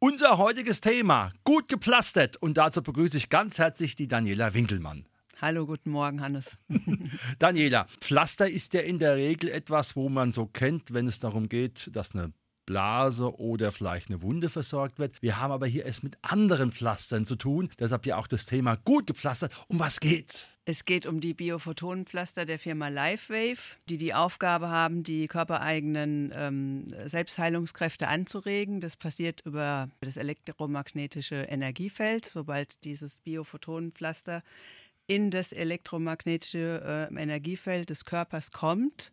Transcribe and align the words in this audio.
Unser 0.00 0.38
heutiges 0.38 0.80
Thema, 0.80 1.32
gut 1.42 1.66
gepflastert. 1.66 2.36
Und 2.36 2.56
dazu 2.56 2.84
begrüße 2.84 3.16
ich 3.16 3.30
ganz 3.30 3.58
herzlich 3.58 3.96
die 3.96 4.06
Daniela 4.06 4.54
Winkelmann. 4.54 5.06
Hallo, 5.40 5.66
guten 5.66 5.90
Morgen, 5.90 6.20
Hannes. 6.20 6.56
Daniela, 7.40 7.88
Pflaster 7.98 8.48
ist 8.48 8.74
ja 8.74 8.82
in 8.82 9.00
der 9.00 9.16
Regel 9.16 9.50
etwas, 9.50 9.96
wo 9.96 10.08
man 10.08 10.32
so 10.32 10.46
kennt, 10.46 10.94
wenn 10.94 11.08
es 11.08 11.18
darum 11.18 11.48
geht, 11.48 11.90
dass 11.96 12.14
eine 12.14 12.32
Blase 12.68 13.34
oder 13.40 13.72
vielleicht 13.72 14.10
eine 14.10 14.20
Wunde 14.20 14.50
versorgt 14.50 14.98
wird. 14.98 15.16
Wir 15.22 15.40
haben 15.40 15.52
aber 15.52 15.66
hier 15.66 15.86
es 15.86 16.02
mit 16.02 16.18
anderen 16.20 16.70
Pflastern 16.70 17.24
zu 17.24 17.36
tun. 17.36 17.70
Deshalb 17.78 18.04
ja 18.04 18.18
auch 18.18 18.26
das 18.26 18.44
Thema 18.44 18.76
gut 18.76 19.06
gepflastert. 19.06 19.54
Um 19.68 19.80
was 19.80 20.00
geht's? 20.00 20.50
Es 20.66 20.84
geht 20.84 21.06
um 21.06 21.22
die 21.22 21.32
Biophotonenpflaster 21.32 22.44
der 22.44 22.58
Firma 22.58 22.88
LifeWave, 22.88 23.76
die 23.88 23.96
die 23.96 24.12
Aufgabe 24.12 24.68
haben, 24.68 25.02
die 25.02 25.28
körpereigenen 25.28 26.30
ähm, 26.34 26.86
Selbstheilungskräfte 27.06 28.06
anzuregen. 28.06 28.82
Das 28.82 28.98
passiert 28.98 29.40
über 29.46 29.88
das 30.02 30.18
elektromagnetische 30.18 31.36
Energiefeld. 31.36 32.26
Sobald 32.26 32.84
dieses 32.84 33.16
Biophotonenpflaster 33.16 34.42
in 35.06 35.30
das 35.30 35.52
elektromagnetische 35.52 37.08
äh, 37.10 37.14
Energiefeld 37.18 37.88
des 37.88 38.04
Körpers 38.04 38.50
kommt, 38.50 39.10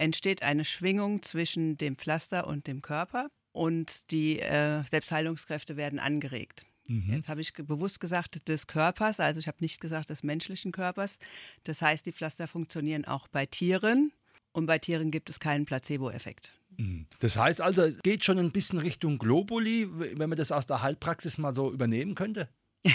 entsteht 0.00 0.42
eine 0.42 0.64
Schwingung 0.64 1.22
zwischen 1.22 1.76
dem 1.76 1.96
Pflaster 1.96 2.46
und 2.46 2.66
dem 2.66 2.80
Körper 2.82 3.30
und 3.52 4.10
die 4.10 4.40
äh, 4.40 4.82
Selbstheilungskräfte 4.84 5.76
werden 5.76 5.98
angeregt. 5.98 6.64
Mhm. 6.88 7.12
Jetzt 7.14 7.28
habe 7.28 7.42
ich 7.42 7.52
bewusst 7.52 8.00
gesagt 8.00 8.48
des 8.48 8.66
Körpers, 8.66 9.20
also 9.20 9.38
ich 9.38 9.46
habe 9.46 9.58
nicht 9.60 9.80
gesagt 9.80 10.10
des 10.10 10.22
menschlichen 10.22 10.72
Körpers. 10.72 11.18
Das 11.64 11.82
heißt, 11.82 12.06
die 12.06 12.12
Pflaster 12.12 12.48
funktionieren 12.48 13.04
auch 13.04 13.28
bei 13.28 13.44
Tieren 13.46 14.12
und 14.52 14.66
bei 14.66 14.78
Tieren 14.78 15.10
gibt 15.10 15.28
es 15.28 15.38
keinen 15.38 15.66
Placebo-Effekt. 15.66 16.52
Mhm. 16.78 17.06
Das 17.18 17.36
heißt 17.36 17.60
also, 17.60 17.82
es 17.82 17.98
geht 18.02 18.24
schon 18.24 18.38
ein 18.38 18.52
bisschen 18.52 18.78
Richtung 18.78 19.18
Globuli, 19.18 19.86
wenn 19.90 20.30
man 20.30 20.38
das 20.38 20.50
aus 20.50 20.66
der 20.66 20.82
Heilpraxis 20.82 21.36
mal 21.36 21.54
so 21.54 21.70
übernehmen 21.70 22.14
könnte? 22.14 22.48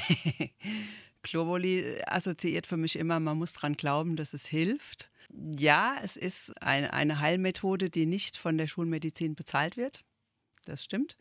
Globuli 1.22 2.02
assoziiert 2.08 2.66
für 2.66 2.78
mich 2.78 2.98
immer, 2.98 3.20
man 3.20 3.38
muss 3.38 3.54
daran 3.54 3.76
glauben, 3.76 4.16
dass 4.16 4.34
es 4.34 4.48
hilft. 4.48 5.12
Ja, 5.58 5.98
es 6.02 6.18
ist 6.18 6.62
eine, 6.62 6.94
eine 6.94 7.20
Heilmethode, 7.20 7.90
die 7.90 8.06
nicht 8.06 8.38
von 8.38 8.58
der 8.58 8.68
Schulmedizin 8.68 9.36
bezahlt 9.36 9.78
wird. 9.78 10.04
Das 10.66 10.84
stimmt. 10.84 11.18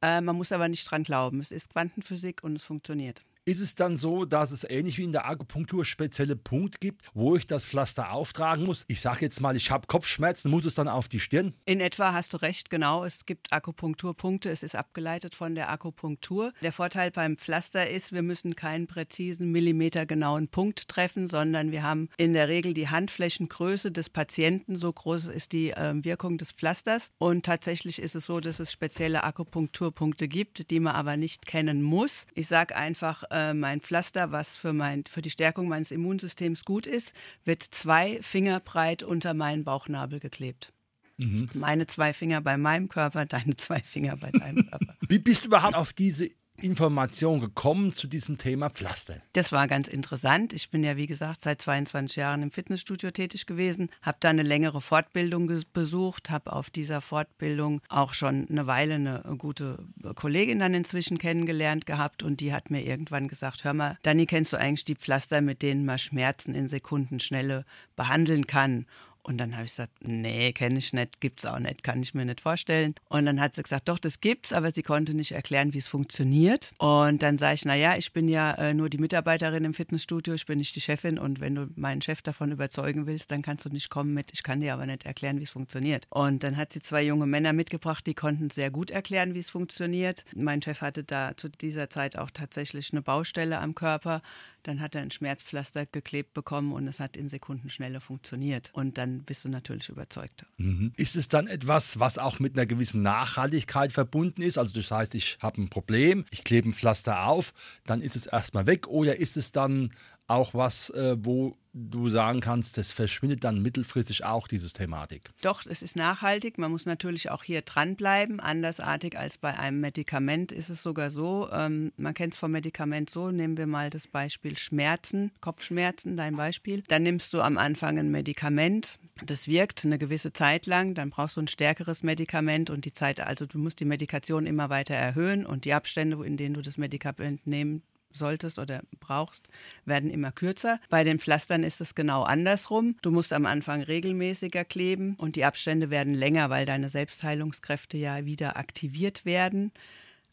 Äh, 0.00 0.20
man 0.20 0.36
muss 0.36 0.52
aber 0.52 0.68
nicht 0.68 0.88
dran 0.90 1.02
glauben. 1.02 1.40
Es 1.40 1.50
ist 1.50 1.70
Quantenphysik 1.70 2.44
und 2.44 2.56
es 2.56 2.64
funktioniert. 2.64 3.22
Ist 3.48 3.60
es 3.60 3.74
dann 3.74 3.96
so, 3.96 4.26
dass 4.26 4.50
es 4.50 4.62
ähnlich 4.68 4.98
wie 4.98 5.04
in 5.04 5.12
der 5.12 5.26
Akupunktur 5.26 5.86
spezielle 5.86 6.36
Punkte 6.36 6.76
gibt, 6.80 7.06
wo 7.14 7.34
ich 7.34 7.46
das 7.46 7.64
Pflaster 7.64 8.12
auftragen 8.12 8.66
muss? 8.66 8.84
Ich 8.88 9.00
sage 9.00 9.22
jetzt 9.22 9.40
mal, 9.40 9.56
ich 9.56 9.70
habe 9.70 9.86
Kopfschmerzen, 9.86 10.50
muss 10.50 10.66
es 10.66 10.74
dann 10.74 10.86
auf 10.86 11.08
die 11.08 11.18
Stirn? 11.18 11.54
In 11.64 11.80
etwa 11.80 12.12
hast 12.12 12.34
du 12.34 12.36
recht, 12.36 12.68
genau. 12.68 13.06
Es 13.06 13.24
gibt 13.24 13.50
Akupunkturpunkte, 13.50 14.50
es 14.50 14.62
ist 14.62 14.74
abgeleitet 14.74 15.34
von 15.34 15.54
der 15.54 15.70
Akupunktur. 15.70 16.52
Der 16.60 16.72
Vorteil 16.72 17.10
beim 17.10 17.38
Pflaster 17.38 17.88
ist, 17.88 18.12
wir 18.12 18.20
müssen 18.20 18.54
keinen 18.54 18.86
präzisen, 18.86 19.50
millimetergenauen 19.50 20.48
Punkt 20.48 20.86
treffen, 20.86 21.26
sondern 21.26 21.72
wir 21.72 21.82
haben 21.82 22.10
in 22.18 22.34
der 22.34 22.48
Regel 22.48 22.74
die 22.74 22.90
Handflächengröße 22.90 23.90
des 23.90 24.10
Patienten. 24.10 24.76
So 24.76 24.92
groß 24.92 25.24
ist 25.28 25.52
die 25.52 25.70
äh, 25.70 25.94
Wirkung 26.04 26.36
des 26.36 26.52
Pflasters. 26.52 27.12
Und 27.16 27.46
tatsächlich 27.46 27.98
ist 27.98 28.14
es 28.14 28.26
so, 28.26 28.40
dass 28.40 28.60
es 28.60 28.70
spezielle 28.70 29.24
Akupunkturpunkte 29.24 30.28
gibt, 30.28 30.70
die 30.70 30.80
man 30.80 30.94
aber 30.94 31.16
nicht 31.16 31.46
kennen 31.46 31.80
muss. 31.80 32.26
Ich 32.34 32.46
sage 32.46 32.76
einfach, 32.76 33.24
äh, 33.30 33.37
äh, 33.38 33.54
mein 33.54 33.80
Pflaster, 33.80 34.32
was 34.32 34.56
für, 34.56 34.72
mein, 34.72 35.04
für 35.08 35.22
die 35.22 35.30
Stärkung 35.30 35.68
meines 35.68 35.90
Immunsystems 35.90 36.64
gut 36.64 36.86
ist, 36.86 37.14
wird 37.44 37.62
zwei 37.62 38.20
Finger 38.22 38.60
breit 38.60 39.02
unter 39.02 39.34
meinen 39.34 39.64
Bauchnabel 39.64 40.20
geklebt. 40.20 40.72
Mhm. 41.18 41.48
Meine 41.54 41.86
zwei 41.86 42.12
Finger 42.12 42.40
bei 42.40 42.56
meinem 42.56 42.88
Körper, 42.88 43.26
deine 43.26 43.56
zwei 43.56 43.80
Finger 43.80 44.16
bei 44.16 44.30
deinem 44.30 44.68
Körper. 44.68 44.94
Wie 45.08 45.18
bist 45.18 45.44
du 45.44 45.48
überhaupt 45.48 45.74
auf 45.74 45.92
diese 45.92 46.30
Information 46.62 47.40
gekommen 47.40 47.92
zu 47.92 48.06
diesem 48.06 48.38
Thema 48.38 48.70
Pflaster? 48.70 49.16
Das 49.32 49.52
war 49.52 49.68
ganz 49.68 49.88
interessant. 49.88 50.52
Ich 50.52 50.70
bin 50.70 50.84
ja, 50.84 50.96
wie 50.96 51.06
gesagt, 51.06 51.44
seit 51.44 51.62
22 51.62 52.16
Jahren 52.16 52.42
im 52.42 52.50
Fitnessstudio 52.50 53.10
tätig 53.10 53.46
gewesen, 53.46 53.90
habe 54.02 54.18
da 54.20 54.30
eine 54.30 54.42
längere 54.42 54.80
Fortbildung 54.80 55.50
besucht, 55.72 56.30
habe 56.30 56.52
auf 56.52 56.70
dieser 56.70 57.00
Fortbildung 57.00 57.80
auch 57.88 58.12
schon 58.12 58.46
eine 58.48 58.66
Weile 58.66 58.94
eine 58.94 59.22
gute 59.38 59.86
Kollegin 60.14 60.58
dann 60.58 60.74
inzwischen 60.74 61.18
kennengelernt 61.18 61.86
gehabt 61.86 62.22
und 62.22 62.40
die 62.40 62.52
hat 62.52 62.70
mir 62.70 62.84
irgendwann 62.84 63.28
gesagt, 63.28 63.64
hör 63.64 63.74
mal, 63.74 63.98
Dani, 64.02 64.26
kennst 64.26 64.52
du 64.52 64.56
eigentlich 64.56 64.84
die 64.84 64.96
Pflaster, 64.96 65.40
mit 65.40 65.62
denen 65.62 65.84
man 65.84 65.98
Schmerzen 65.98 66.54
in 66.54 66.68
Sekundenschnelle 66.68 67.64
behandeln 67.96 68.46
kann? 68.46 68.86
Und 69.28 69.36
dann 69.36 69.54
habe 69.54 69.66
ich 69.66 69.72
gesagt, 69.72 69.92
nee, 70.00 70.52
kenne 70.54 70.78
ich 70.78 70.94
nicht, 70.94 71.20
gibt 71.20 71.40
es 71.40 71.44
auch 71.44 71.58
nicht, 71.58 71.84
kann 71.84 72.00
ich 72.00 72.14
mir 72.14 72.24
nicht 72.24 72.40
vorstellen. 72.40 72.94
Und 73.10 73.26
dann 73.26 73.40
hat 73.40 73.54
sie 73.54 73.62
gesagt, 73.62 73.86
doch, 73.90 73.98
das 73.98 74.22
gibt's, 74.22 74.54
aber 74.54 74.70
sie 74.70 74.82
konnte 74.82 75.12
nicht 75.12 75.32
erklären, 75.32 75.74
wie 75.74 75.78
es 75.78 75.86
funktioniert. 75.86 76.72
Und 76.78 77.22
dann 77.22 77.36
sage 77.36 77.54
ich, 77.54 77.66
naja, 77.66 77.94
ich 77.98 78.14
bin 78.14 78.30
ja 78.30 78.52
äh, 78.54 78.72
nur 78.72 78.88
die 78.88 78.96
Mitarbeiterin 78.96 79.66
im 79.66 79.74
Fitnessstudio, 79.74 80.32
ich 80.32 80.46
bin 80.46 80.56
nicht 80.56 80.74
die 80.76 80.80
Chefin 80.80 81.18
und 81.18 81.40
wenn 81.40 81.54
du 81.54 81.68
meinen 81.76 82.00
Chef 82.00 82.22
davon 82.22 82.52
überzeugen 82.52 83.06
willst, 83.06 83.30
dann 83.30 83.42
kannst 83.42 83.66
du 83.66 83.68
nicht 83.68 83.90
kommen 83.90 84.14
mit, 84.14 84.32
ich 84.32 84.42
kann 84.42 84.60
dir 84.60 84.72
aber 84.72 84.86
nicht 84.86 85.04
erklären, 85.04 85.40
wie 85.40 85.44
es 85.44 85.50
funktioniert. 85.50 86.06
Und 86.08 86.42
dann 86.42 86.56
hat 86.56 86.72
sie 86.72 86.80
zwei 86.80 87.02
junge 87.02 87.26
Männer 87.26 87.52
mitgebracht, 87.52 88.06
die 88.06 88.14
konnten 88.14 88.48
sehr 88.48 88.70
gut 88.70 88.90
erklären, 88.90 89.34
wie 89.34 89.40
es 89.40 89.50
funktioniert. 89.50 90.24
Mein 90.34 90.62
Chef 90.62 90.80
hatte 90.80 91.04
da 91.04 91.36
zu 91.36 91.50
dieser 91.50 91.90
Zeit 91.90 92.16
auch 92.16 92.30
tatsächlich 92.30 92.94
eine 92.94 93.02
Baustelle 93.02 93.58
am 93.58 93.74
Körper. 93.74 94.22
Dann 94.62 94.80
hat 94.80 94.94
er 94.94 95.02
ein 95.02 95.10
Schmerzpflaster 95.10 95.86
geklebt 95.86 96.34
bekommen 96.34 96.72
und 96.72 96.86
es 96.88 97.00
hat 97.00 97.16
in 97.16 97.28
Sekundenschnelle 97.28 98.00
funktioniert. 98.00 98.70
Und 98.72 98.98
dann 98.98 99.22
bist 99.22 99.44
du 99.44 99.48
natürlich 99.48 99.88
überzeugt. 99.88 100.46
Mhm. 100.56 100.92
Ist 100.96 101.16
es 101.16 101.28
dann 101.28 101.46
etwas, 101.46 101.98
was 101.98 102.18
auch 102.18 102.38
mit 102.38 102.54
einer 102.54 102.66
gewissen 102.66 103.02
Nachhaltigkeit 103.02 103.92
verbunden 103.92 104.42
ist? 104.42 104.58
Also 104.58 104.74
das 104.74 104.90
heißt, 104.90 105.14
ich 105.14 105.38
habe 105.40 105.62
ein 105.62 105.68
Problem, 105.68 106.24
ich 106.30 106.44
klebe 106.44 106.68
ein 106.68 106.74
Pflaster 106.74 107.26
auf, 107.26 107.52
dann 107.86 108.00
ist 108.00 108.16
es 108.16 108.26
erstmal 108.26 108.66
weg 108.66 108.86
oder 108.88 109.16
ist 109.16 109.36
es 109.36 109.52
dann 109.52 109.90
auch 110.26 110.54
was, 110.54 110.90
äh, 110.90 111.16
wo 111.18 111.56
du 111.78 112.08
sagen 112.08 112.40
kannst, 112.40 112.76
das 112.76 112.92
verschwindet 112.92 113.44
dann 113.44 113.62
mittelfristig 113.62 114.24
auch, 114.24 114.48
diese 114.48 114.72
Thematik. 114.72 115.30
Doch, 115.42 115.64
es 115.66 115.82
ist 115.82 115.96
nachhaltig. 115.96 116.58
Man 116.58 116.70
muss 116.70 116.86
natürlich 116.86 117.30
auch 117.30 117.44
hier 117.44 117.62
dranbleiben. 117.62 118.40
Andersartig 118.40 119.16
als 119.16 119.38
bei 119.38 119.58
einem 119.58 119.80
Medikament 119.80 120.52
ist 120.52 120.68
es 120.70 120.82
sogar 120.82 121.10
so, 121.10 121.48
ähm, 121.52 121.92
man 121.96 122.14
kennt 122.14 122.34
es 122.34 122.38
vom 122.38 122.50
Medikament 122.50 123.10
so, 123.10 123.30
nehmen 123.30 123.56
wir 123.56 123.66
mal 123.66 123.90
das 123.90 124.08
Beispiel 124.08 124.58
Schmerzen, 124.58 125.30
Kopfschmerzen, 125.40 126.16
dein 126.16 126.36
Beispiel. 126.36 126.82
Dann 126.88 127.02
nimmst 127.02 127.32
du 127.32 127.40
am 127.40 127.58
Anfang 127.58 127.98
ein 127.98 128.10
Medikament, 128.10 128.98
das 129.24 129.48
wirkt 129.48 129.84
eine 129.84 129.98
gewisse 129.98 130.32
Zeit 130.32 130.66
lang, 130.66 130.94
dann 130.94 131.10
brauchst 131.10 131.36
du 131.36 131.42
ein 131.42 131.48
stärkeres 131.48 132.02
Medikament 132.02 132.70
und 132.70 132.84
die 132.84 132.92
Zeit, 132.92 133.20
also 133.20 133.46
du 133.46 133.58
musst 133.58 133.80
die 133.80 133.84
Medikation 133.84 134.46
immer 134.46 134.70
weiter 134.70 134.94
erhöhen 134.94 135.46
und 135.46 135.64
die 135.64 135.74
Abstände, 135.74 136.24
in 136.24 136.36
denen 136.36 136.54
du 136.54 136.62
das 136.62 136.76
Medikament 136.76 137.46
nehmen 137.46 137.82
solltest 138.12 138.58
oder 138.58 138.82
brauchst, 139.00 139.48
werden 139.84 140.10
immer 140.10 140.32
kürzer. 140.32 140.80
Bei 140.88 141.04
den 141.04 141.18
Pflastern 141.18 141.62
ist 141.62 141.80
es 141.80 141.94
genau 141.94 142.22
andersrum. 142.22 142.96
Du 143.02 143.10
musst 143.10 143.32
am 143.32 143.46
Anfang 143.46 143.82
regelmäßiger 143.82 144.64
kleben 144.64 145.14
und 145.16 145.36
die 145.36 145.44
Abstände 145.44 145.90
werden 145.90 146.14
länger, 146.14 146.50
weil 146.50 146.66
deine 146.66 146.88
Selbstheilungskräfte 146.88 147.96
ja 147.96 148.24
wieder 148.24 148.56
aktiviert 148.56 149.24
werden. 149.24 149.72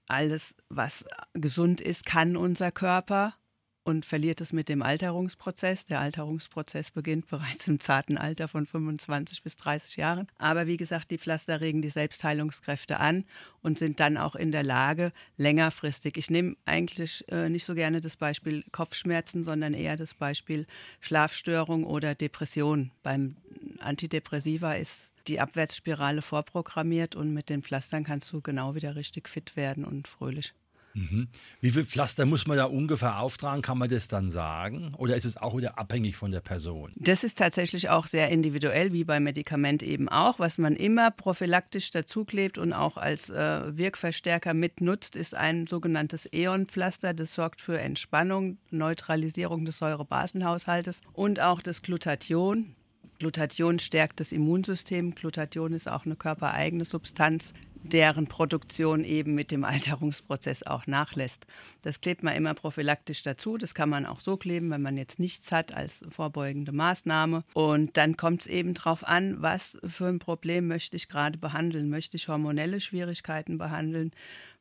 Alles, 0.08 0.56
was 0.70 1.06
gesund 1.34 1.82
ist, 1.82 2.06
kann 2.06 2.38
unser 2.38 2.72
Körper 2.72 3.34
und 3.86 4.04
verliert 4.04 4.42
es 4.42 4.52
mit 4.52 4.68
dem 4.68 4.82
Alterungsprozess. 4.82 5.86
Der 5.86 6.02
Alterungsprozess 6.02 6.92
beginnt 6.92 7.28
bereits 7.30 7.68
im 7.68 7.80
zarten 7.80 8.18
Alter 8.18 8.48
von 8.48 8.66
25 8.66 9.44
bis 9.44 9.56
30 9.56 9.96
Jahren. 9.96 10.28
Aber 10.38 10.68
wie 10.68 10.76
gesagt, 10.76 11.12
die 11.12 11.18
Pflaster 11.18 11.62
regen 11.62 11.82
die 11.82 11.90
Selbstheilungskräfte 11.90 13.00
an 13.00 13.24
und 13.62 13.78
sind 13.80 14.00
dann 14.00 14.18
auch 14.18 14.36
in 14.36 14.52
der 14.52 14.64
Lage, 14.64 15.14
längerfristig. 15.38 16.18
Ich 16.18 16.30
nehme 16.30 16.58
eigentlich 16.66 17.24
äh, 17.32 17.48
nicht 17.48 17.64
so 17.64 17.76
gerne 17.76 18.02
das 18.02 18.18
Beispiel 18.18 18.64
Kopfschmerzen, 18.72 19.44
sondern 19.44 19.74
eher 19.74 19.96
das 19.96 20.16
Beispiel 20.16 20.66
Schlafstörung 21.00 21.86
oder 21.86 22.16
Depression. 22.16 22.92
Beim 23.04 23.36
Antidepressiva 23.80 24.74
ist 24.74 25.12
die 25.28 25.40
Abwärtsspirale 25.40 26.22
vorprogrammiert 26.22 27.16
und 27.16 27.34
mit 27.34 27.50
den 27.50 27.62
Pflastern 27.62 28.04
kannst 28.04 28.32
du 28.34 28.42
genau 28.42 28.76
wieder 28.76 28.96
richtig 28.96 29.30
fit 29.30 29.56
werden 29.56 29.86
und 29.86 30.08
fröhlich. 30.08 30.54
Mhm. 30.96 31.28
Wie 31.60 31.72
viel 31.72 31.84
Pflaster 31.84 32.26
muss 32.26 32.48
man 32.48 32.56
da 32.56 32.66
ungefähr 32.66 33.20
auftragen? 33.20 33.62
Kann 33.62 33.78
man 33.78 33.90
das 33.90 34.08
dann 34.08 34.30
sagen? 34.30 34.94
Oder 34.98 35.18
ist 35.18 35.26
es 35.26 35.36
auch 35.36 35.58
wieder 35.58 35.78
abhängig 35.78 36.16
von 36.16 36.32
der 36.32 36.40
Person? 36.40 36.92
Das 36.96 37.26
ist 37.26 37.38
tatsächlich 37.38 37.90
auch 37.90 38.08
sehr 38.08 38.30
individuell, 38.30 38.94
wie 38.94 39.04
beim 39.04 39.24
Medikament 39.24 39.84
eben 39.84 40.08
auch. 40.08 40.40
Was 40.40 40.58
man 40.58 40.76
immer 40.76 41.12
prophylaktisch 41.12 41.92
dazuklebt 41.92 42.58
und 42.58 42.72
auch 42.72 42.96
als 42.96 43.30
äh, 43.30 43.78
Wirkverstärker 43.78 44.54
mitnutzt, 44.54 45.18
ist 45.18 45.36
ein 45.36 45.68
sogenanntes 45.68 46.28
Eon-Pflaster. 46.32 47.14
Das 47.14 47.36
sorgt 47.36 47.60
für 47.60 47.78
Entspannung, 47.78 48.58
Neutralisierung 48.72 49.66
des 49.66 49.78
Säurebasenhaushaltes 49.80 51.02
und 51.12 51.42
auch 51.42 51.62
das 51.62 51.82
Glutathion. 51.82 52.74
Glutathion 53.20 53.80
stärkt 53.80 54.20
das 54.20 54.32
Immunsystem. 54.32 55.16
Glutathion 55.16 55.74
ist 55.74 55.88
auch 55.90 56.06
eine 56.06 56.16
körpereigene 56.16 56.86
Substanz, 56.86 57.54
deren 57.92 58.28
Produktion 58.28 59.04
eben 59.04 59.36
mit 59.36 59.52
dem 59.52 59.64
Alterungsprozess 59.64 60.64
auch 60.64 60.88
nachlässt. 60.88 61.48
Das 61.82 62.02
klebt 62.02 62.24
man 62.24 62.36
immer 62.36 62.54
prophylaktisch 62.54 63.22
dazu. 63.22 63.58
Das 63.58 63.74
kann 63.74 63.90
man 63.90 64.06
auch 64.06 64.20
so 64.20 64.38
kleben, 64.38 64.70
wenn 64.70 64.82
man 64.82 64.98
jetzt 64.98 65.20
nichts 65.20 65.52
hat 65.52 65.74
als 65.74 66.04
vorbeugende 66.10 66.72
Maßnahme. 66.72 67.44
Und 67.54 67.98
dann 67.98 68.18
kommt 68.18 68.42
es 68.42 68.48
eben 68.48 68.74
darauf 68.74 69.08
an, 69.08 69.42
was 69.42 69.78
für 69.84 70.08
ein 70.08 70.20
Problem 70.20 70.68
möchte 70.68 70.98
ich 70.98 71.08
gerade 71.10 71.38
behandeln. 71.38 71.90
Möchte 71.90 72.18
ich 72.18 72.28
hormonelle 72.28 72.80
Schwierigkeiten 72.82 73.58
behandeln? 73.58 74.12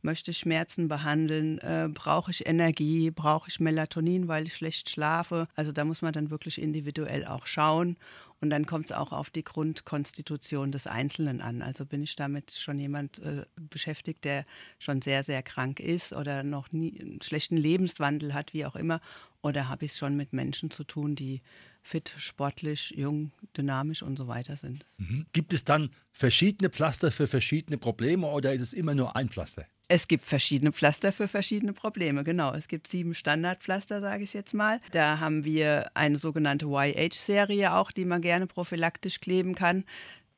Möchte 0.04 0.32
ich 0.32 0.38
Schmerzen 0.38 0.86
behandeln? 0.86 1.56
Äh, 1.60 1.88
brauche 1.90 2.30
ich 2.30 2.46
Energie? 2.46 3.10
Brauche 3.10 3.48
ich 3.48 3.58
Melatonin, 3.58 4.28
weil 4.28 4.46
ich 4.46 4.54
schlecht 4.54 4.90
schlafe? 4.90 5.48
Also 5.56 5.72
da 5.72 5.86
muss 5.86 6.02
man 6.02 6.12
dann 6.12 6.28
wirklich 6.28 6.60
individuell 6.60 7.24
auch 7.24 7.46
schauen. 7.46 7.96
Und 8.42 8.50
dann 8.50 8.66
kommt 8.66 8.86
es 8.86 8.92
auch 8.92 9.12
auf 9.12 9.30
die 9.30 9.44
Grundkonstitution 9.44 10.72
des 10.72 10.86
Einzelnen 10.86 11.40
an. 11.40 11.62
Also 11.62 11.86
bin 11.86 12.02
ich 12.02 12.16
damit 12.16 12.52
schon 12.52 12.78
jemand 12.78 13.20
äh, 13.20 13.46
beschäftigt, 13.56 14.26
der 14.26 14.44
schon 14.78 15.00
sehr, 15.00 15.22
sehr 15.22 15.42
krank 15.42 15.80
ist 15.80 16.12
oder 16.12 16.42
noch 16.42 16.70
nie 16.70 17.00
einen 17.00 17.22
schlechten 17.22 17.56
Lebenswandel 17.56 18.34
hat, 18.34 18.52
wie 18.52 18.66
auch 18.66 18.76
immer. 18.76 19.00
Oder 19.40 19.70
habe 19.70 19.86
ich 19.86 19.92
es 19.92 19.98
schon 19.98 20.18
mit 20.18 20.34
Menschen 20.34 20.70
zu 20.70 20.84
tun, 20.84 21.16
die 21.16 21.40
fit, 21.82 22.14
sportlich, 22.18 22.92
jung, 22.94 23.32
dynamisch 23.56 24.02
und 24.02 24.18
so 24.18 24.28
weiter 24.28 24.58
sind. 24.58 24.84
Mhm. 24.98 25.24
Gibt 25.32 25.54
es 25.54 25.64
dann 25.64 25.88
verschiedene 26.12 26.68
Pflaster 26.68 27.10
für 27.10 27.26
verschiedene 27.26 27.78
Probleme 27.78 28.26
oder 28.26 28.52
ist 28.52 28.60
es 28.60 28.74
immer 28.74 28.94
nur 28.94 29.16
ein 29.16 29.30
Pflaster? 29.30 29.64
Es 29.86 30.08
gibt 30.08 30.24
verschiedene 30.24 30.72
Pflaster 30.72 31.12
für 31.12 31.28
verschiedene 31.28 31.74
Probleme, 31.74 32.24
genau. 32.24 32.54
Es 32.54 32.68
gibt 32.68 32.88
sieben 32.88 33.14
Standardpflaster, 33.14 34.00
sage 34.00 34.24
ich 34.24 34.32
jetzt 34.32 34.54
mal. 34.54 34.80
Da 34.92 35.20
haben 35.20 35.44
wir 35.44 35.90
eine 35.94 36.16
sogenannte 36.16 36.66
YH-Serie 36.66 37.74
auch, 37.74 37.92
die 37.92 38.06
man 38.06 38.22
gerne 38.22 38.46
prophylaktisch 38.46 39.20
kleben 39.20 39.54
kann. 39.54 39.84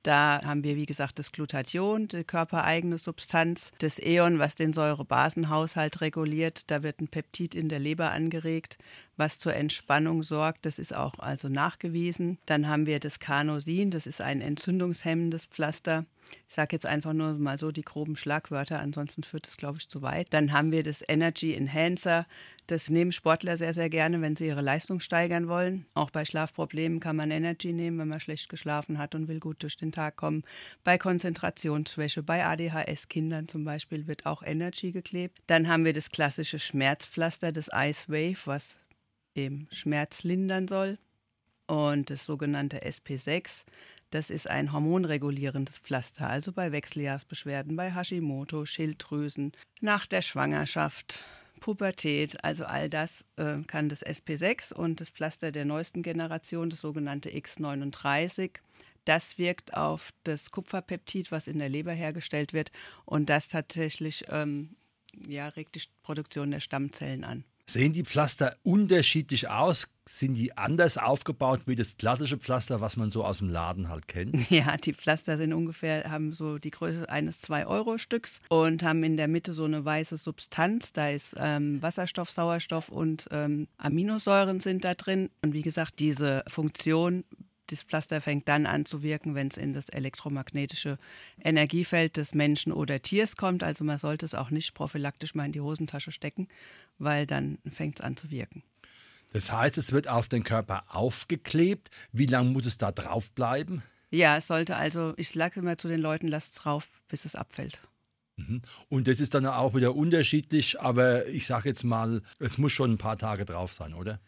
Da 0.02 0.40
haben 0.44 0.62
wir, 0.62 0.76
wie 0.76 0.86
gesagt, 0.86 1.18
das 1.18 1.32
Glutathion, 1.32 2.06
die 2.06 2.22
körpereigene 2.22 2.96
Substanz, 2.96 3.72
das 3.78 3.98
Eon, 4.00 4.38
was 4.38 4.54
den 4.54 4.72
Säurebasenhaushalt 4.72 6.00
reguliert. 6.00 6.70
Da 6.70 6.84
wird 6.84 7.00
ein 7.00 7.08
Peptid 7.08 7.56
in 7.56 7.68
der 7.68 7.80
Leber 7.80 8.12
angeregt, 8.12 8.78
was 9.16 9.38
zur 9.38 9.54
Entspannung 9.54 10.22
sorgt. 10.22 10.66
Das 10.66 10.78
ist 10.78 10.94
auch 10.94 11.18
also 11.18 11.48
nachgewiesen. 11.48 12.38
Dann 12.46 12.68
haben 12.68 12.86
wir 12.86 13.00
das 13.00 13.18
Carnosin, 13.18 13.90
das 13.90 14.06
ist 14.06 14.20
ein 14.20 14.40
entzündungshemmendes 14.40 15.46
Pflaster. 15.46 16.04
Ich 16.48 16.54
sage 16.54 16.74
jetzt 16.74 16.86
einfach 16.86 17.12
nur 17.12 17.34
mal 17.34 17.58
so 17.58 17.70
die 17.70 17.82
groben 17.82 18.16
Schlagwörter, 18.16 18.80
ansonsten 18.80 19.22
führt 19.22 19.46
es, 19.46 19.56
glaube 19.56 19.78
ich, 19.78 19.88
zu 19.88 20.02
weit. 20.02 20.32
Dann 20.32 20.52
haben 20.52 20.72
wir 20.72 20.82
das 20.82 21.04
Energy 21.06 21.54
Enhancer. 21.54 22.26
Das 22.66 22.88
nehmen 22.88 23.12
Sportler 23.12 23.56
sehr, 23.56 23.72
sehr 23.72 23.88
gerne, 23.88 24.20
wenn 24.20 24.34
sie 24.34 24.48
ihre 24.48 24.60
Leistung 24.60 24.98
steigern 24.98 25.46
wollen. 25.46 25.86
Auch 25.94 26.10
bei 26.10 26.24
Schlafproblemen 26.24 26.98
kann 26.98 27.14
man 27.14 27.30
Energy 27.30 27.72
nehmen, 27.72 27.98
wenn 27.98 28.08
man 28.08 28.18
schlecht 28.18 28.48
geschlafen 28.48 28.98
hat 28.98 29.14
und 29.14 29.28
will 29.28 29.38
gut 29.38 29.62
durch 29.62 29.76
den 29.76 29.92
Tag 29.92 30.16
kommen. 30.16 30.42
Bei 30.82 30.98
Konzentrationsschwäche, 30.98 32.22
bei 32.22 32.44
ADHS-Kindern 32.44 33.46
zum 33.46 33.64
Beispiel 33.64 34.08
wird 34.08 34.26
auch 34.26 34.42
Energy 34.42 34.90
geklebt. 34.90 35.38
Dann 35.46 35.68
haben 35.68 35.84
wir 35.84 35.92
das 35.92 36.10
klassische 36.10 36.58
Schmerzpflaster, 36.58 37.52
das 37.52 37.70
Ice 37.72 38.08
Wave, 38.08 38.38
was 38.46 38.76
eben 39.36 39.68
Schmerz 39.70 40.22
lindern 40.24 40.68
soll. 40.68 40.98
Und 41.66 42.10
das 42.10 42.24
sogenannte 42.26 42.84
SP6 42.84 43.64
das 44.10 44.30
ist 44.30 44.48
ein 44.48 44.72
hormonregulierendes 44.72 45.78
Pflaster, 45.78 46.28
also 46.28 46.52
bei 46.52 46.70
Wechseljahrsbeschwerden, 46.70 47.76
bei 47.76 47.92
Hashimoto, 47.92 48.64
Schilddrüsen, 48.64 49.52
nach 49.80 50.06
der 50.06 50.22
Schwangerschaft, 50.22 51.24
Pubertät, 51.60 52.42
also 52.44 52.64
all 52.64 52.88
das 52.88 53.24
äh, 53.36 53.62
kann 53.66 53.88
das 53.88 54.04
SP6 54.06 54.72
und 54.72 55.00
das 55.00 55.08
Pflaster 55.08 55.50
der 55.50 55.64
neuesten 55.64 56.02
Generation, 56.02 56.70
das 56.70 56.80
sogenannte 56.80 57.30
X39, 57.30 58.52
das 59.04 59.38
wirkt 59.38 59.74
auf 59.74 60.12
das 60.24 60.50
Kupferpeptid, 60.50 61.32
was 61.32 61.48
in 61.48 61.58
der 61.58 61.68
Leber 61.68 61.92
hergestellt 61.92 62.52
wird 62.52 62.70
und 63.04 63.28
das 63.28 63.48
tatsächlich 63.48 64.24
ähm, 64.28 64.76
ja, 65.26 65.48
regt 65.48 65.74
die 65.74 65.82
Produktion 66.02 66.50
der 66.50 66.60
Stammzellen 66.60 67.24
an. 67.24 67.44
Sehen 67.68 67.92
die 67.92 68.04
Pflaster 68.04 68.56
unterschiedlich 68.62 69.48
aus? 69.48 69.88
Sind 70.08 70.34
die 70.34 70.56
anders 70.56 70.98
aufgebaut 70.98 71.62
wie 71.66 71.74
das 71.74 71.96
klassische 71.96 72.36
Pflaster, 72.36 72.80
was 72.80 72.96
man 72.96 73.10
so 73.10 73.24
aus 73.24 73.38
dem 73.38 73.48
Laden 73.48 73.88
halt 73.88 74.06
kennt? 74.06 74.36
Ja, 74.50 74.76
die 74.76 74.94
Pflaster 74.94 75.36
sind 75.36 75.52
ungefähr, 75.52 76.08
haben 76.08 76.32
so 76.32 76.58
die 76.58 76.70
Größe 76.70 77.08
eines 77.08 77.42
2-Euro-Stücks 77.42 78.40
und 78.50 78.84
haben 78.84 79.02
in 79.02 79.16
der 79.16 79.26
Mitte 79.26 79.52
so 79.52 79.64
eine 79.64 79.84
weiße 79.84 80.16
Substanz. 80.16 80.92
Da 80.92 81.10
ist 81.10 81.34
ähm, 81.36 81.82
Wasserstoff, 81.82 82.30
Sauerstoff 82.30 82.88
und 82.88 83.26
ähm, 83.32 83.66
Aminosäuren 83.78 84.60
sind 84.60 84.84
da 84.84 84.94
drin. 84.94 85.30
Und 85.42 85.52
wie 85.52 85.62
gesagt, 85.62 85.98
diese 85.98 86.44
Funktion 86.46 87.24
das 87.68 87.82
Pflaster 87.82 88.20
fängt 88.20 88.48
dann 88.48 88.66
an 88.66 88.86
zu 88.86 89.02
wirken, 89.02 89.34
wenn 89.34 89.48
es 89.48 89.56
in 89.56 89.72
das 89.72 89.88
elektromagnetische 89.88 90.98
Energiefeld 91.42 92.16
des 92.16 92.34
Menschen 92.34 92.72
oder 92.72 93.02
Tiers 93.02 93.36
kommt. 93.36 93.62
Also 93.62 93.84
man 93.84 93.98
sollte 93.98 94.26
es 94.26 94.34
auch 94.34 94.50
nicht 94.50 94.74
prophylaktisch 94.74 95.34
mal 95.34 95.46
in 95.46 95.52
die 95.52 95.60
Hosentasche 95.60 96.12
stecken, 96.12 96.48
weil 96.98 97.26
dann 97.26 97.58
fängt 97.70 98.00
es 98.00 98.04
an 98.04 98.16
zu 98.16 98.30
wirken. 98.30 98.62
Das 99.32 99.52
heißt, 99.52 99.76
es 99.78 99.92
wird 99.92 100.08
auf 100.08 100.28
den 100.28 100.44
Körper 100.44 100.84
aufgeklebt. 100.88 101.90
Wie 102.12 102.26
lange 102.26 102.50
muss 102.50 102.66
es 102.66 102.78
da 102.78 102.92
drauf 102.92 103.30
bleiben? 103.32 103.82
Ja, 104.10 104.36
es 104.36 104.46
sollte 104.46 104.76
also, 104.76 105.14
ich 105.16 105.30
sage 105.30 105.60
immer 105.60 105.76
zu 105.76 105.88
den 105.88 106.00
Leuten, 106.00 106.28
lasst 106.28 106.54
es 106.54 106.58
drauf, 106.60 106.86
bis 107.08 107.24
es 107.24 107.34
abfällt. 107.34 107.80
Mhm. 108.36 108.62
Und 108.88 109.08
das 109.08 109.20
ist 109.20 109.34
dann 109.34 109.46
auch 109.46 109.74
wieder 109.74 109.94
unterschiedlich, 109.94 110.80
aber 110.80 111.26
ich 111.26 111.46
sage 111.46 111.68
jetzt 111.68 111.84
mal, 111.84 112.22
es 112.38 112.58
muss 112.58 112.72
schon 112.72 112.92
ein 112.92 112.98
paar 112.98 113.18
Tage 113.18 113.44
drauf 113.44 113.72
sein, 113.72 113.94
oder? 113.94 114.20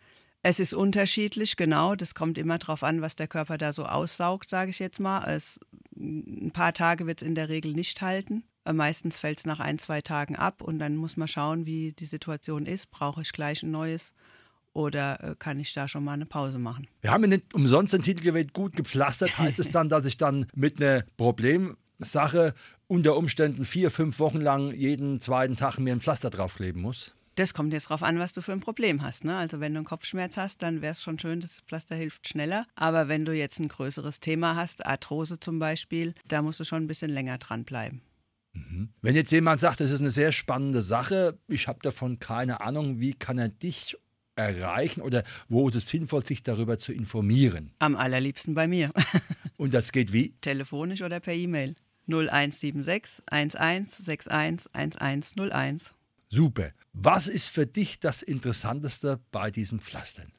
Es 0.49 0.61
ist 0.61 0.73
unterschiedlich, 0.73 1.57
genau. 1.57 1.95
Das 1.95 2.15
kommt 2.15 2.39
immer 2.39 2.57
darauf 2.57 2.83
an, 2.83 3.03
was 3.03 3.17
der 3.17 3.29
Körper 3.29 3.59
da 3.59 3.71
so 3.71 3.85
aussaugt, 3.85 4.49
sage 4.49 4.71
ich 4.71 4.79
jetzt 4.79 4.99
mal. 4.99 5.23
Es, 5.31 5.61
ein 5.95 6.53
paar 6.55 6.73
Tage 6.73 7.07
wird 7.07 7.21
es 7.21 7.29
in 7.29 7.35
der 7.35 7.51
Regel 7.51 7.75
nicht 7.75 8.01
halten. 8.01 8.45
Äh, 8.65 8.73
meistens 8.73 9.19
fällt 9.19 9.41
es 9.41 9.45
nach 9.45 9.61
ein, 9.61 9.79
zwei 9.79 10.01
Tagen 10.01 10.37
ab 10.37 10.63
und 10.63 10.79
dann 10.79 10.97
muss 10.97 11.19
man 11.19 11.29
schauen, 11.29 11.67
wie 11.67 11.93
die 11.93 12.07
Situation 12.07 12.65
ist. 12.65 12.91
Brauche 12.91 13.21
ich 13.21 13.33
gleich 13.33 13.63
ein 13.63 13.71
neues 13.71 14.15
oder 14.73 15.23
äh, 15.23 15.35
kann 15.39 15.61
ich 15.61 15.75
da 15.75 15.87
schon 15.87 16.03
mal 16.03 16.15
eine 16.15 16.25
Pause 16.25 16.59
machen? 16.59 16.87
Wir 17.03 17.11
haben 17.11 17.29
nicht 17.29 17.53
umsonst 17.53 17.93
den 17.93 18.01
Titel 18.01 18.23
gewählt, 18.23 18.55
gut 18.55 18.75
gepflastert. 18.75 19.39
Heißt 19.39 19.59
es 19.59 19.71
dann, 19.71 19.91
dass 19.91 20.07
ich 20.07 20.17
dann 20.17 20.47
mit 20.55 20.81
einer 20.81 21.05
Problemsache 21.19 22.55
unter 22.87 23.19
Umständen 23.19 23.67
vier, 23.67 23.91
fünf 23.91 24.19
Wochen 24.19 24.41
lang 24.41 24.73
jeden 24.73 25.21
zweiten 25.21 25.57
Tag 25.57 25.79
mir 25.79 25.93
ein 25.93 26.01
Pflaster 26.01 26.31
draufkleben 26.31 26.81
muss? 26.81 27.13
Das 27.39 27.55
kommt 27.55 27.73
jetzt 27.73 27.85
darauf 27.85 28.03
an, 28.03 28.19
was 28.19 28.33
du 28.33 28.43
für 28.43 28.51
ein 28.51 28.59
Problem 28.59 29.01
hast. 29.01 29.25
Ne? 29.25 29.37
Also 29.37 29.61
wenn 29.61 29.73
du 29.73 29.79
einen 29.79 29.87
Kopfschmerz 29.87 30.37
hast, 30.37 30.61
dann 30.61 30.83
wäre 30.83 30.91
es 30.91 31.03
schon 31.03 31.21
schön, 31.21 31.39
das 31.39 31.61
Pflaster 31.61 31.95
hilft 31.95 32.27
schneller. 32.27 32.67
Aber 32.75 33.07
wenn 33.07 33.25
du 33.25 33.33
jetzt 33.33 33.61
ein 33.61 33.69
größeres 33.69 34.19
Thema 34.19 34.57
hast, 34.57 34.85
Arthrose 34.85 35.39
zum 35.39 35.61
Beispiel, 35.61 36.15
da 36.27 36.43
musst 36.43 36.59
du 36.59 36.65
schon 36.65 36.83
ein 36.83 36.87
bisschen 36.89 37.13
länger 37.13 37.39
dranbleiben. 37.39 38.03
Mhm. 38.55 38.89
Wenn 39.03 39.15
jetzt 39.15 39.31
jemand 39.31 39.61
sagt, 39.61 39.79
das 39.79 39.93
ist 39.93 40.01
eine 40.01 40.11
sehr 40.11 40.33
spannende 40.33 40.83
Sache, 40.83 41.39
ich 41.47 41.69
habe 41.69 41.79
davon 41.81 42.19
keine 42.19 42.61
Ahnung, 42.61 42.99
wie 42.99 43.15
kann 43.15 43.39
er 43.39 43.51
dich 43.51 43.97
erreichen 44.35 45.01
oder 45.01 45.23
wo 45.49 45.69
ist 45.69 45.77
es 45.77 45.89
sinnvoll, 45.89 46.27
sich 46.27 46.43
darüber 46.43 46.77
zu 46.77 46.93
informieren? 46.93 47.71
Am 47.79 47.95
allerliebsten 47.95 48.55
bei 48.55 48.67
mir. 48.67 48.91
Und 49.57 49.75
das 49.75 49.93
geht 49.93 50.13
wie? 50.13 50.35
Telefonisch 50.41 51.03
oder 51.03 51.21
per 51.21 51.35
E-Mail. 51.35 51.77
0176 52.09 53.23
1161 53.31 54.75
1101. 54.75 55.95
Super. 56.31 56.73
Was 56.93 57.27
ist 57.29 57.49
für 57.49 57.67
dich 57.67 58.01
das 58.01 58.23
Interessanteste 58.23 59.21
bei 59.31 59.51
diesen 59.51 59.81
Pflastern? 59.81 60.33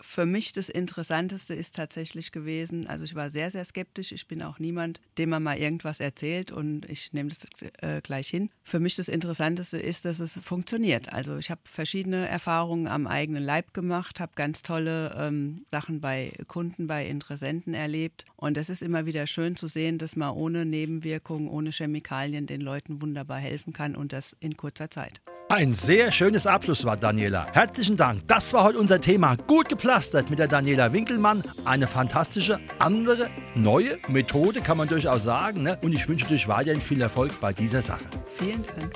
Für 0.00 0.26
mich 0.26 0.52
das 0.52 0.68
Interessanteste 0.68 1.54
ist 1.54 1.74
tatsächlich 1.74 2.32
gewesen, 2.32 2.86
also 2.86 3.04
ich 3.04 3.14
war 3.14 3.30
sehr, 3.30 3.50
sehr 3.50 3.64
skeptisch. 3.64 4.12
Ich 4.12 4.26
bin 4.28 4.42
auch 4.42 4.58
niemand, 4.58 5.00
dem 5.18 5.30
man 5.30 5.42
mal 5.42 5.58
irgendwas 5.58 6.00
erzählt 6.00 6.52
und 6.52 6.88
ich 6.88 7.12
nehme 7.12 7.30
das 7.30 7.46
äh, 7.80 8.00
gleich 8.02 8.28
hin. 8.28 8.50
Für 8.62 8.80
mich 8.80 8.96
das 8.96 9.08
Interessanteste 9.08 9.78
ist, 9.78 10.04
dass 10.04 10.20
es 10.20 10.38
funktioniert. 10.42 11.12
Also 11.12 11.36
ich 11.36 11.50
habe 11.50 11.60
verschiedene 11.64 12.28
Erfahrungen 12.28 12.86
am 12.86 13.06
eigenen 13.06 13.42
Leib 13.42 13.72
gemacht, 13.74 14.20
habe 14.20 14.32
ganz 14.34 14.62
tolle 14.62 15.14
ähm, 15.16 15.64
Sachen 15.70 16.00
bei 16.00 16.32
Kunden, 16.48 16.86
bei 16.86 17.06
Interessenten 17.06 17.74
erlebt. 17.74 18.24
Und 18.36 18.58
es 18.58 18.68
ist 18.70 18.82
immer 18.82 19.06
wieder 19.06 19.26
schön 19.26 19.56
zu 19.56 19.66
sehen, 19.66 19.98
dass 19.98 20.16
man 20.16 20.30
ohne 20.34 20.64
Nebenwirkungen, 20.64 21.48
ohne 21.48 21.70
Chemikalien 21.70 22.46
den 22.46 22.60
Leuten 22.60 23.00
wunderbar 23.00 23.38
helfen 23.38 23.72
kann 23.72 23.96
und 23.96 24.12
das 24.12 24.36
in 24.40 24.56
kurzer 24.56 24.90
Zeit. 24.90 25.20
Ein 25.48 25.74
sehr 25.74 26.10
schönes 26.10 26.44
Abschlusswort, 26.44 27.04
Daniela. 27.04 27.46
Herzlichen 27.52 27.96
Dank. 27.96 28.26
Das 28.26 28.52
war 28.52 28.64
heute 28.64 28.80
unser 28.80 29.00
Thema. 29.00 29.36
Gut 29.46 29.68
gepflastert 29.68 30.28
mit 30.28 30.40
der 30.40 30.48
Daniela 30.48 30.92
Winkelmann. 30.92 31.44
Eine 31.64 31.86
fantastische, 31.86 32.58
andere, 32.80 33.30
neue 33.54 33.96
Methode, 34.08 34.60
kann 34.60 34.76
man 34.76 34.88
durchaus 34.88 35.22
sagen. 35.22 35.62
Ne? 35.62 35.78
Und 35.82 35.92
ich 35.92 36.08
wünsche 36.08 36.26
euch 36.34 36.48
weiterhin 36.48 36.80
viel 36.80 37.00
Erfolg 37.00 37.40
bei 37.40 37.52
dieser 37.52 37.80
Sache. 37.80 38.04
Vielen 38.38 38.64
Dank. 38.64 38.92